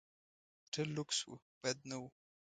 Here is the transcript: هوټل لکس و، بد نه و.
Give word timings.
هوټل 0.61 0.89
لکس 0.97 1.19
و، 1.27 1.31
بد 1.61 1.77
نه 1.89 1.97
و. 2.01 2.03